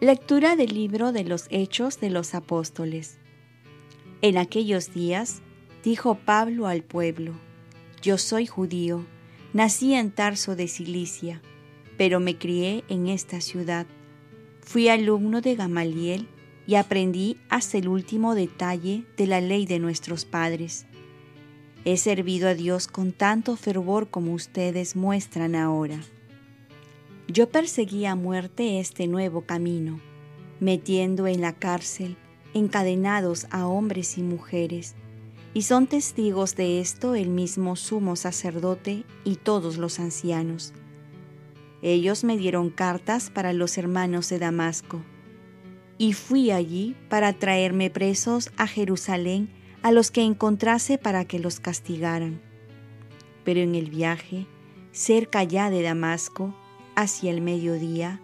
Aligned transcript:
Lectura 0.00 0.56
del 0.56 0.72
libro 0.72 1.12
de 1.12 1.24
los 1.24 1.44
Hechos 1.50 2.00
de 2.00 2.08
los 2.08 2.34
Apóstoles. 2.34 3.18
En 4.22 4.38
aquellos 4.38 4.94
días 4.94 5.42
dijo 5.84 6.14
Pablo 6.14 6.68
al 6.68 6.82
pueblo, 6.82 7.34
Yo 8.00 8.16
soy 8.16 8.46
judío, 8.46 9.04
nací 9.52 9.92
en 9.92 10.10
Tarso 10.10 10.56
de 10.56 10.68
Cilicia, 10.68 11.42
pero 11.98 12.18
me 12.18 12.38
crié 12.38 12.82
en 12.88 13.08
esta 13.08 13.42
ciudad. 13.42 13.84
Fui 14.62 14.88
alumno 14.88 15.42
de 15.42 15.54
Gamaliel 15.54 16.28
y 16.66 16.76
aprendí 16.76 17.36
hasta 17.50 17.76
el 17.76 17.86
último 17.86 18.34
detalle 18.34 19.04
de 19.18 19.26
la 19.26 19.42
ley 19.42 19.66
de 19.66 19.80
nuestros 19.80 20.24
padres. 20.24 20.86
He 21.84 21.98
servido 21.98 22.48
a 22.48 22.54
Dios 22.54 22.88
con 22.88 23.12
tanto 23.12 23.54
fervor 23.54 24.08
como 24.08 24.32
ustedes 24.32 24.96
muestran 24.96 25.54
ahora. 25.54 26.00
Yo 27.32 27.48
perseguí 27.48 28.06
a 28.06 28.16
muerte 28.16 28.80
este 28.80 29.06
nuevo 29.06 29.42
camino, 29.42 30.00
metiendo 30.58 31.28
en 31.28 31.40
la 31.40 31.52
cárcel 31.52 32.16
encadenados 32.54 33.46
a 33.52 33.68
hombres 33.68 34.18
y 34.18 34.22
mujeres, 34.22 34.96
y 35.54 35.62
son 35.62 35.86
testigos 35.86 36.56
de 36.56 36.80
esto 36.80 37.14
el 37.14 37.28
mismo 37.28 37.76
sumo 37.76 38.16
sacerdote 38.16 39.04
y 39.22 39.36
todos 39.36 39.76
los 39.76 40.00
ancianos. 40.00 40.72
Ellos 41.82 42.24
me 42.24 42.36
dieron 42.36 42.68
cartas 42.68 43.30
para 43.30 43.52
los 43.52 43.78
hermanos 43.78 44.28
de 44.28 44.40
Damasco, 44.40 45.00
y 45.98 46.14
fui 46.14 46.50
allí 46.50 46.96
para 47.08 47.32
traerme 47.32 47.90
presos 47.90 48.50
a 48.56 48.66
Jerusalén 48.66 49.50
a 49.82 49.92
los 49.92 50.10
que 50.10 50.22
encontrase 50.22 50.98
para 50.98 51.24
que 51.24 51.38
los 51.38 51.60
castigaran. 51.60 52.40
Pero 53.44 53.60
en 53.60 53.76
el 53.76 53.88
viaje, 53.88 54.48
cerca 54.90 55.44
ya 55.44 55.70
de 55.70 55.82
Damasco, 55.82 56.56
hacia 57.00 57.30
el 57.30 57.40
mediodía, 57.40 58.20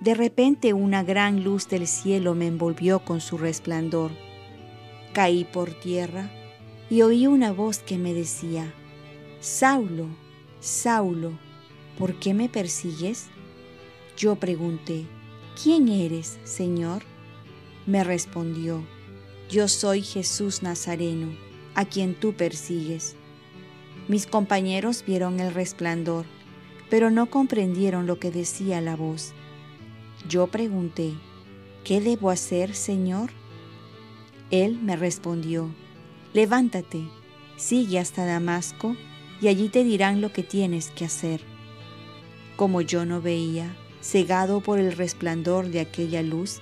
de 0.00 0.14
repente 0.14 0.72
una 0.72 1.02
gran 1.02 1.44
luz 1.44 1.68
del 1.68 1.86
cielo 1.86 2.34
me 2.34 2.46
envolvió 2.46 3.04
con 3.04 3.20
su 3.20 3.36
resplandor. 3.36 4.12
Caí 5.12 5.44
por 5.44 5.74
tierra 5.74 6.30
y 6.88 7.02
oí 7.02 7.26
una 7.26 7.52
voz 7.52 7.80
que 7.80 7.98
me 7.98 8.14
decía, 8.14 8.72
Saulo, 9.40 10.08
Saulo, 10.60 11.38
¿por 11.98 12.18
qué 12.18 12.32
me 12.32 12.48
persigues? 12.48 13.26
Yo 14.16 14.36
pregunté, 14.36 15.04
¿quién 15.62 15.88
eres, 15.88 16.38
Señor? 16.44 17.02
Me 17.86 18.04
respondió, 18.04 18.82
yo 19.50 19.68
soy 19.68 20.00
Jesús 20.00 20.62
Nazareno, 20.62 21.28
a 21.74 21.84
quien 21.84 22.14
tú 22.14 22.32
persigues. 22.32 23.16
Mis 24.08 24.26
compañeros 24.26 25.04
vieron 25.06 25.40
el 25.40 25.52
resplandor 25.52 26.24
pero 26.90 27.10
no 27.10 27.26
comprendieron 27.26 28.06
lo 28.06 28.18
que 28.18 28.30
decía 28.30 28.80
la 28.80 28.96
voz. 28.96 29.32
Yo 30.28 30.46
pregunté, 30.46 31.12
¿qué 31.84 32.00
debo 32.00 32.30
hacer, 32.30 32.74
Señor? 32.74 33.30
Él 34.50 34.78
me 34.80 34.96
respondió, 34.96 35.74
levántate, 36.32 37.08
sigue 37.56 37.98
hasta 37.98 38.24
Damasco, 38.24 38.96
y 39.40 39.48
allí 39.48 39.68
te 39.68 39.84
dirán 39.84 40.20
lo 40.20 40.32
que 40.32 40.42
tienes 40.42 40.90
que 40.90 41.04
hacer. 41.04 41.40
Como 42.56 42.80
yo 42.80 43.04
no 43.04 43.20
veía, 43.20 43.74
cegado 44.00 44.60
por 44.60 44.78
el 44.78 44.92
resplandor 44.92 45.68
de 45.68 45.80
aquella 45.80 46.22
luz, 46.22 46.60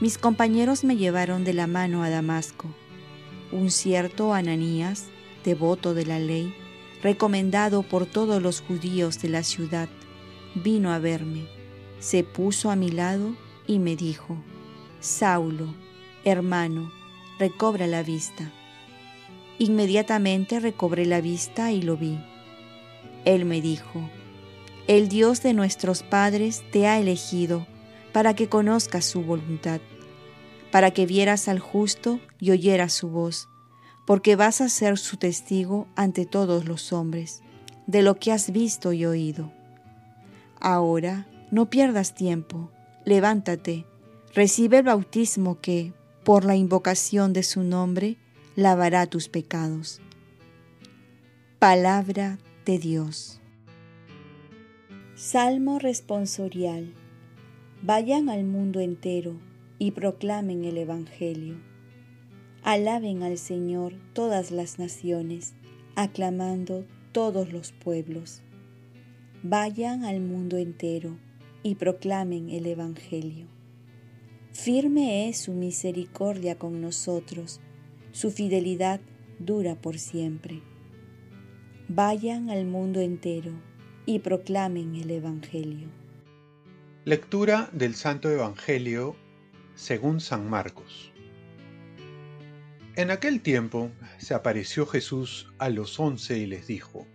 mis 0.00 0.18
compañeros 0.18 0.84
me 0.84 0.96
llevaron 0.96 1.44
de 1.44 1.54
la 1.54 1.66
mano 1.66 2.02
a 2.02 2.10
Damasco. 2.10 2.68
Un 3.52 3.70
cierto 3.70 4.32
Ananías, 4.34 5.06
devoto 5.44 5.94
de 5.94 6.06
la 6.06 6.18
ley, 6.18 6.54
recomendado 7.02 7.82
por 7.82 8.06
todos 8.06 8.42
los 8.42 8.60
judíos 8.60 9.20
de 9.20 9.28
la 9.28 9.42
ciudad, 9.42 9.88
vino 10.54 10.92
a 10.92 10.98
verme, 10.98 11.46
se 11.98 12.24
puso 12.24 12.70
a 12.70 12.76
mi 12.76 12.90
lado 12.90 13.34
y 13.66 13.78
me 13.78 13.96
dijo, 13.96 14.36
Saulo, 15.00 15.74
hermano, 16.24 16.92
recobra 17.38 17.86
la 17.86 18.02
vista. 18.02 18.50
Inmediatamente 19.58 20.60
recobré 20.60 21.06
la 21.06 21.20
vista 21.20 21.72
y 21.72 21.82
lo 21.82 21.96
vi. 21.96 22.18
Él 23.24 23.44
me 23.44 23.60
dijo, 23.60 24.10
el 24.86 25.08
Dios 25.08 25.42
de 25.42 25.52
nuestros 25.54 26.02
padres 26.02 26.64
te 26.72 26.86
ha 26.86 26.98
elegido 26.98 27.66
para 28.12 28.34
que 28.34 28.48
conozcas 28.48 29.04
su 29.04 29.22
voluntad, 29.22 29.80
para 30.70 30.90
que 30.90 31.06
vieras 31.06 31.48
al 31.48 31.60
justo 31.60 32.20
y 32.38 32.50
oyeras 32.50 32.92
su 32.92 33.08
voz 33.08 33.50
porque 34.10 34.34
vas 34.34 34.60
a 34.60 34.68
ser 34.68 34.98
su 34.98 35.18
testigo 35.18 35.86
ante 35.94 36.26
todos 36.26 36.64
los 36.64 36.92
hombres 36.92 37.42
de 37.86 38.02
lo 38.02 38.16
que 38.16 38.32
has 38.32 38.50
visto 38.50 38.92
y 38.92 39.06
oído. 39.06 39.52
Ahora 40.58 41.28
no 41.52 41.70
pierdas 41.70 42.12
tiempo, 42.12 42.72
levántate, 43.04 43.86
recibe 44.34 44.78
el 44.78 44.86
bautismo 44.86 45.60
que, 45.60 45.92
por 46.24 46.44
la 46.44 46.56
invocación 46.56 47.32
de 47.32 47.44
su 47.44 47.62
nombre, 47.62 48.16
lavará 48.56 49.06
tus 49.06 49.28
pecados. 49.28 50.00
Palabra 51.60 52.40
de 52.66 52.80
Dios. 52.80 53.40
Salmo 55.14 55.78
responsorial. 55.78 56.94
Vayan 57.80 58.28
al 58.28 58.42
mundo 58.42 58.80
entero 58.80 59.36
y 59.78 59.92
proclamen 59.92 60.64
el 60.64 60.78
Evangelio 60.78 61.69
Alaben 62.62 63.22
al 63.22 63.38
Señor 63.38 63.94
todas 64.12 64.50
las 64.50 64.78
naciones, 64.78 65.54
aclamando 65.96 66.84
todos 67.12 67.52
los 67.52 67.72
pueblos. 67.72 68.42
Vayan 69.42 70.04
al 70.04 70.20
mundo 70.20 70.58
entero 70.58 71.16
y 71.62 71.76
proclamen 71.76 72.50
el 72.50 72.66
Evangelio. 72.66 73.46
Firme 74.52 75.28
es 75.28 75.38
su 75.38 75.52
misericordia 75.52 76.58
con 76.58 76.82
nosotros, 76.82 77.60
su 78.12 78.30
fidelidad 78.30 79.00
dura 79.38 79.74
por 79.74 79.98
siempre. 79.98 80.60
Vayan 81.88 82.50
al 82.50 82.66
mundo 82.66 83.00
entero 83.00 83.52
y 84.04 84.18
proclamen 84.18 84.96
el 84.96 85.10
Evangelio. 85.10 85.88
Lectura 87.06 87.70
del 87.72 87.94
Santo 87.94 88.30
Evangelio 88.30 89.16
según 89.74 90.20
San 90.20 90.50
Marcos. 90.50 91.10
En 92.96 93.12
aquel 93.12 93.40
tiempo 93.40 93.92
se 94.18 94.34
apareció 94.34 94.84
Jesús 94.84 95.52
a 95.58 95.68
los 95.68 96.00
once 96.00 96.38
y 96.38 96.46
les 96.46 96.66
dijo, 96.66 97.06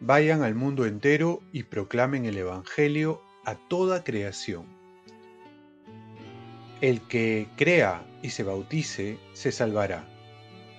Vayan 0.00 0.42
al 0.42 0.54
mundo 0.54 0.84
entero 0.84 1.42
y 1.52 1.62
proclamen 1.62 2.26
el 2.26 2.36
Evangelio 2.36 3.22
a 3.46 3.54
toda 3.54 4.04
creación. 4.04 4.66
El 6.82 7.00
que 7.00 7.48
crea 7.56 8.06
y 8.22 8.28
se 8.28 8.42
bautice 8.42 9.18
se 9.32 9.52
salvará. 9.52 10.06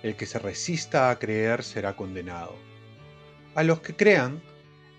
El 0.03 0.15
que 0.15 0.27
se 0.27 0.37
resista 0.37 1.09
a 1.09 1.17
creer 1.17 1.63
será 1.63 1.95
condenado. 1.95 2.55
A 3.55 3.63
los 3.63 3.79
que 3.79 3.95
crean 3.95 4.39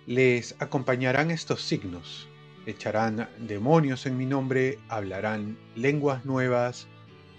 les 0.06 0.56
acompañarán 0.58 1.30
estos 1.30 1.62
signos. 1.62 2.28
Echarán 2.66 3.28
demonios 3.38 4.04
en 4.06 4.16
mi 4.16 4.26
nombre, 4.26 4.80
hablarán 4.88 5.56
lenguas 5.76 6.24
nuevas, 6.24 6.88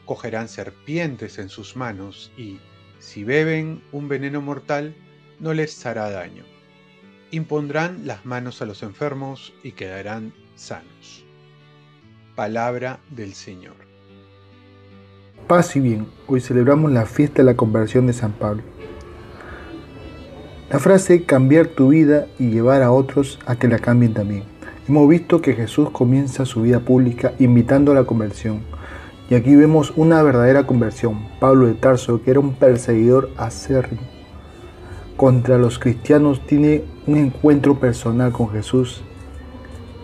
cogerán 0.08 0.48
serpientes 0.48 1.38
en 1.38 1.50
sus 1.50 1.76
manos 1.76 2.32
y, 2.36 2.60
si 2.98 3.24
beben 3.24 3.84
un 3.92 4.08
veneno 4.08 4.42
mortal, 4.42 4.96
no 5.40 5.54
les 5.54 5.86
hará 5.86 6.10
daño. 6.10 6.44
Impondrán 7.30 8.08
las 8.08 8.26
manos 8.26 8.64
a 8.64 8.66
los 8.66 8.82
enfermos 8.82 9.54
y 9.62 9.74
quedarán 9.74 10.34
sanos. 10.56 11.26
Palabra 12.36 13.00
del 13.12 13.34
Señor. 13.34 13.76
Paz 15.48 15.76
y 15.76 15.82
bien, 15.82 16.08
hoy 16.26 16.42
celebramos 16.42 16.92
la 16.92 17.06
fiesta 17.06 17.38
de 17.38 17.44
la 17.44 17.56
conversión 17.56 18.08
de 18.08 18.14
San 18.14 18.32
Pablo. 18.32 18.64
La 20.72 20.80
frase 20.80 21.24
cambiar 21.24 21.68
tu 21.68 21.90
vida 21.90 22.28
y 22.40 22.50
llevar 22.50 22.82
a 22.82 22.92
otros 22.92 23.40
a 23.46 23.56
que 23.58 23.68
la 23.68 23.80
cambien 23.80 24.14
también. 24.14 24.44
Hemos 24.88 25.08
visto 25.10 25.42
que 25.42 25.54
Jesús 25.54 25.90
comienza 25.92 26.46
su 26.46 26.62
vida 26.62 26.80
pública 26.80 27.34
invitando 27.40 27.92
a 27.92 27.96
la 27.96 28.06
conversión 28.06 28.77
y 29.30 29.36
aquí 29.36 29.56
vemos 29.56 29.94
una 29.96 30.24
verdadera 30.24 30.66
conversión. 30.66 31.28
Pablo 31.40 31.68
de 31.68 31.74
Tarso, 31.74 32.22
que 32.24 32.32
era 32.32 32.40
un 32.40 32.54
perseguidor 32.54 33.30
acérrimo 33.38 34.02
contra 35.18 35.58
los 35.58 35.80
cristianos, 35.80 36.46
tiene 36.46 36.84
un 37.08 37.18
encuentro 37.18 37.80
personal 37.80 38.32
con 38.32 38.50
Jesús 38.50 39.04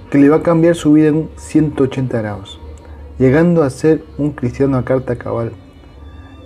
que 0.10 0.18
le 0.18 0.30
va 0.30 0.38
a 0.38 0.44
cambiar 0.44 0.76
su 0.76 0.94
vida 0.94 1.08
en 1.10 1.30
180 1.38 2.20
grados, 2.20 2.60
llegando 3.18 3.64
a 3.64 3.70
ser 3.70 4.04
un 4.18 4.32
cristiano 4.32 4.78
a 4.78 4.84
carta 4.84 5.16
cabal 5.16 5.52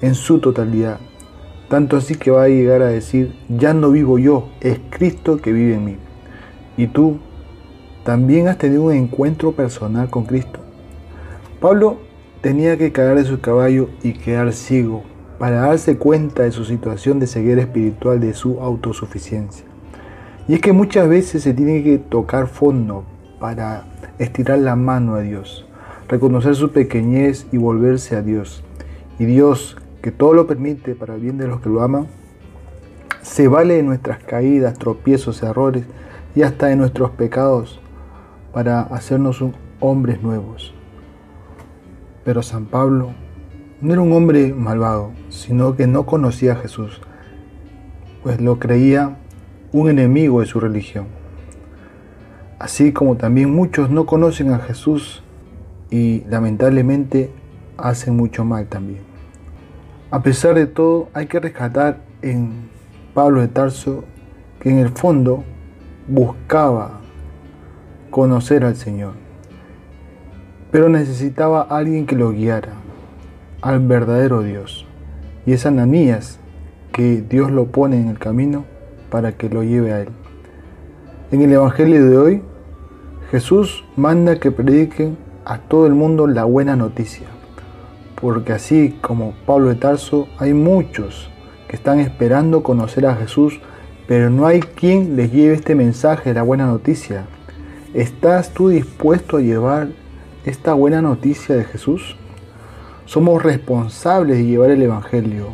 en 0.02 0.16
su 0.16 0.40
totalidad. 0.40 1.00
Tanto 1.70 1.98
así 1.98 2.16
que 2.16 2.32
va 2.32 2.44
a 2.44 2.50
llegar 2.50 2.82
a 2.82 2.88
decir, 2.88 3.36
ya 3.50 3.74
no 3.74 3.92
vivo 3.92 4.20
yo, 4.20 4.50
es 4.62 4.80
Cristo 4.90 5.38
que 5.38 5.52
vive 5.52 5.76
en 5.76 5.86
mí. 5.86 5.98
Y 6.78 6.88
tú 6.88 7.20
también 8.06 8.48
has 8.48 8.58
tenido 8.58 8.84
un 8.84 8.94
encuentro 8.94 9.52
personal 9.52 10.10
con 10.10 10.24
Cristo. 10.24 10.60
Pablo 11.60 12.07
tenía 12.48 12.78
que 12.78 12.94
caer 12.94 13.18
de 13.18 13.26
su 13.26 13.42
caballo 13.42 13.90
y 14.04 14.14
quedar 14.14 14.54
ciego 14.54 15.04
para 15.38 15.64
darse 15.64 15.98
cuenta 15.98 16.44
de 16.44 16.54
su 16.54 16.64
situación 16.64 17.20
de 17.20 17.28
ceguera 17.28 17.64
espiritual, 17.64 18.22
de 18.22 18.34
su 18.34 18.62
autosuficiencia. 18.62 19.66
Y 20.48 20.54
es 20.54 20.62
que 20.62 20.72
muchas 20.72 21.10
veces 21.10 21.44
se 21.44 21.54
tiene 21.54 21.84
que 21.84 21.98
tocar 21.98 22.48
fondo 22.48 23.04
para 23.38 23.84
estirar 24.18 24.60
la 24.60 24.78
mano 24.78 25.16
a 25.16 25.20
Dios, 25.20 25.68
reconocer 26.08 26.56
su 26.56 26.72
pequeñez 26.72 27.48
y 27.52 27.58
volverse 27.58 28.16
a 28.16 28.22
Dios. 28.22 28.64
Y 29.20 29.26
Dios, 29.26 29.76
que 30.02 30.14
todo 30.14 30.32
lo 30.32 30.48
permite 30.48 30.96
para 30.96 31.16
el 31.16 31.20
bien 31.20 31.38
de 31.38 31.48
los 31.48 31.60
que 31.60 31.68
lo 31.68 31.82
aman, 31.82 32.08
se 33.24 33.50
vale 33.50 33.74
de 33.74 33.84
nuestras 33.84 34.24
caídas, 34.24 34.80
tropiezos, 34.80 35.44
errores 35.44 35.84
y 36.34 36.44
hasta 36.44 36.68
de 36.68 36.78
nuestros 36.78 37.12
pecados 37.12 37.82
para 38.54 38.84
hacernos 38.84 39.44
hombres 39.82 40.24
nuevos. 40.24 40.77
Pero 42.28 42.44
San 42.44 42.66
Pablo 42.66 43.14
no 43.80 43.94
era 43.94 44.02
un 44.02 44.12
hombre 44.12 44.54
malvado, 44.54 45.12
sino 45.30 45.78
que 45.78 45.88
no 45.88 46.06
conocía 46.06 46.52
a 46.52 46.56
Jesús, 46.58 47.00
pues 48.22 48.42
lo 48.42 48.60
creía 48.60 49.16
un 49.72 49.90
enemigo 49.90 50.42
de 50.42 50.46
su 50.46 50.60
religión. 50.60 51.06
Así 52.60 52.92
como 52.92 53.16
también 53.16 53.56
muchos 53.56 53.90
no 53.92 54.06
conocen 54.06 54.52
a 54.52 54.60
Jesús 54.60 55.24
y 55.90 56.26
lamentablemente 56.28 57.32
hacen 57.78 58.18
mucho 58.18 58.44
mal 58.44 58.68
también. 58.68 59.04
A 60.12 60.22
pesar 60.22 60.56
de 60.56 60.68
todo, 60.68 61.08
hay 61.14 61.28
que 61.28 61.40
rescatar 61.40 62.02
en 62.24 62.68
Pablo 63.14 63.40
de 63.40 63.48
Tarso 63.48 64.04
que 64.60 64.70
en 64.70 64.80
el 64.80 64.90
fondo 64.90 65.46
buscaba 66.10 67.00
conocer 68.10 68.66
al 68.66 68.76
Señor, 68.76 69.14
pero 70.78 70.90
necesitaba 70.90 71.64
alguien 71.64 72.06
que 72.06 72.16
lo 72.16 72.30
guiara 72.30 72.74
al 73.64 73.80
verdadero 73.80 74.44
Dios. 74.44 74.86
Y 75.48 75.54
es 75.54 75.66
Ananías 75.66 76.38
que 76.92 77.24
Dios 77.28 77.50
lo 77.50 77.66
pone 77.72 78.00
en 78.00 78.10
el 78.10 78.20
camino 78.20 78.64
para 79.10 79.32
que 79.32 79.50
lo 79.50 79.64
lleve 79.64 79.92
a 79.92 80.02
él. 80.02 80.10
En 81.32 81.42
el 81.42 81.52
Evangelio 81.52 82.08
de 82.08 82.18
hoy, 82.20 82.42
Jesús 83.32 83.86
manda 83.96 84.40
que 84.40 84.52
prediquen 84.52 85.18
a 85.46 85.58
todo 85.58 85.88
el 85.88 85.96
mundo 85.96 86.28
la 86.28 86.44
buena 86.44 86.76
noticia, 86.76 87.26
porque 88.22 88.54
así 88.54 89.00
como 89.02 89.34
Pablo 89.48 89.70
de 89.70 89.78
Tarso, 89.78 90.28
hay 90.38 90.54
muchos 90.54 91.32
que 91.68 91.76
están 91.76 92.00
esperando 92.00 92.62
conocer 92.62 93.08
a 93.08 93.16
Jesús, 93.16 93.60
pero 94.08 94.30
no 94.30 94.46
hay 94.46 94.60
quien 94.60 95.16
les 95.16 95.32
lleve 95.32 95.56
este 95.56 95.74
mensaje 95.74 96.30
de 96.30 96.36
la 96.36 96.44
buena 96.44 96.68
noticia. 96.68 97.26
¿Estás 97.96 98.54
tú 98.54 98.70
dispuesto 98.70 99.38
a 99.38 99.42
llevar 99.42 99.88
esta 100.48 100.74
buena 100.74 101.02
noticia 101.02 101.56
de 101.56 101.66
Jesús? 101.66 102.16
Somos 103.06 103.44
responsables 103.44 104.38
de 104.38 104.46
llevar 104.46 104.72
el 104.72 104.82
Evangelio. 104.82 105.50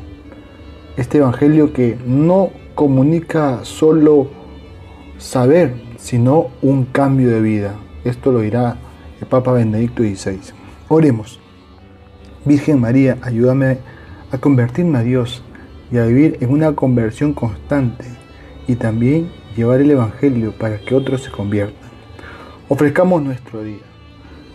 Este 0.98 1.18
Evangelio 1.18 1.74
que 1.74 1.98
no 2.06 2.52
comunica 2.76 3.66
solo 3.66 4.28
saber, 5.18 5.74
sino 5.98 6.50
un 6.62 6.86
cambio 6.86 7.32
de 7.32 7.42
vida. 7.42 7.76
Esto 8.04 8.32
lo 8.32 8.42
dirá 8.42 8.78
el 9.20 9.26
Papa 9.26 9.54
Benedicto 9.54 10.04
XVI. 10.04 10.54
Oremos. 10.90 11.40
Virgen 12.46 12.80
María, 12.80 13.18
ayúdame 13.24 13.80
a 14.32 14.38
convertirme 14.38 15.00
a 15.00 15.04
Dios 15.04 15.44
y 15.92 15.98
a 15.98 16.06
vivir 16.06 16.38
en 16.40 16.52
una 16.52 16.76
conversión 16.76 17.34
constante 17.34 18.06
y 18.68 18.76
también 18.76 19.32
llevar 19.56 19.82
el 19.82 19.90
Evangelio 19.90 20.52
para 20.56 20.78
que 20.78 20.94
otros 20.94 21.24
se 21.24 21.32
conviertan. 21.32 21.90
Ofrezcamos 22.70 23.24
nuestro 23.24 23.64
día. 23.64 23.93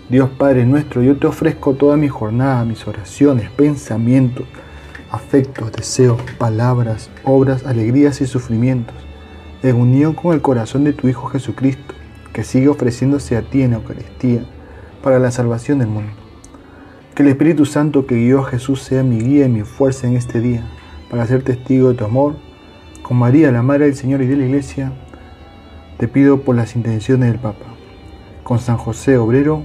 Dios 0.09 0.31
Padre 0.31 0.65
nuestro, 0.65 1.03
yo 1.03 1.19
te 1.19 1.27
ofrezco 1.27 1.75
toda 1.75 1.99
mi 1.99 2.09
jornada, 2.09 2.65
mis 2.65 2.87
oraciones, 2.87 3.51
pensamientos, 3.51 4.47
afectos, 5.11 5.71
deseos, 5.71 6.19
palabras, 6.39 7.11
obras, 7.25 7.67
alegrías 7.67 8.23
y 8.23 8.27
sufrimientos, 8.27 8.97
en 9.63 9.77
unión 9.77 10.15
con 10.15 10.33
el 10.33 10.41
corazón 10.41 10.85
de 10.85 10.95
tu 10.95 11.09
Hijo 11.09 11.27
Jesucristo, 11.27 11.95
que 12.33 12.43
sigue 12.43 12.69
ofreciéndose 12.69 13.37
a 13.37 13.43
ti 13.43 13.61
en 13.61 13.75
Eucaristía 13.75 14.47
para 15.03 15.19
la 15.19 15.31
salvación 15.31 15.81
del 15.81 15.89
mundo. 15.89 16.13
Que 17.15 17.23
el 17.23 17.29
Espíritu 17.29 17.67
Santo 17.67 18.07
que 18.07 18.15
guió 18.15 18.41
a 18.41 18.51
Jesús 18.51 18.81
sea 18.81 19.03
mi 19.03 19.21
guía 19.21 19.45
y 19.45 19.51
mi 19.51 19.63
fuerza 19.63 20.07
en 20.07 20.17
este 20.17 20.41
día 20.41 20.65
para 21.11 21.27
ser 21.27 21.43
testigo 21.43 21.91
de 21.91 21.97
tu 21.97 22.07
amor. 22.07 22.37
Con 23.03 23.19
María, 23.19 23.53
la 23.53 23.63
Madre 23.63 23.85
del 23.85 23.95
Señor 23.95 24.23
y 24.23 24.27
de 24.27 24.37
la 24.37 24.47
Iglesia, 24.47 24.91
te 25.99 26.09
pido 26.09 26.41
por 26.41 26.57
las 26.57 26.77
intenciones 26.77 27.31
del 27.31 27.41
Papa. 27.41 27.67
Con 28.43 28.59
San 28.59 28.79
José 28.79 29.19
Obrero, 29.19 29.65